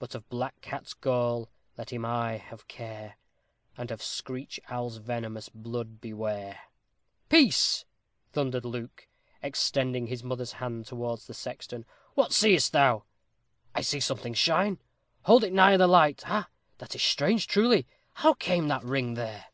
But 0.00 0.16
of 0.16 0.28
black 0.28 0.60
cat's 0.60 0.92
gall 0.92 1.48
let 1.78 1.92
him 1.92 2.04
aye 2.04 2.36
have 2.36 2.66
care, 2.66 3.16
And 3.76 3.92
of 3.92 4.02
screech 4.02 4.58
owl's 4.68 4.96
venomous 4.96 5.48
blood 5.50 6.00
beware! 6.00 6.62
"Peace!" 7.28 7.84
thundered 8.32 8.64
Luke, 8.64 9.06
extending 9.40 10.08
his 10.08 10.24
mother's 10.24 10.54
hand 10.54 10.86
towards 10.88 11.28
the 11.28 11.34
sexton. 11.34 11.84
"What 12.14 12.32
seest 12.32 12.72
thou?" 12.72 13.04
"I 13.72 13.82
see 13.82 14.00
something 14.00 14.34
shine. 14.34 14.80
Hold 15.26 15.44
it 15.44 15.52
nigher 15.52 15.78
the 15.78 15.86
light. 15.86 16.22
Ha! 16.22 16.48
that 16.78 16.96
is 16.96 17.02
strange, 17.04 17.46
truly. 17.46 17.86
How 18.14 18.34
came 18.34 18.66
that 18.66 18.82
ring 18.82 19.14
there?" 19.14 19.46